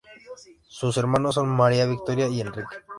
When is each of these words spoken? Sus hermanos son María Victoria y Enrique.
Sus 0.67 0.97
hermanos 0.97 1.35
son 1.35 1.47
María 1.49 1.85
Victoria 1.85 2.27
y 2.27 2.41
Enrique. 2.41 2.75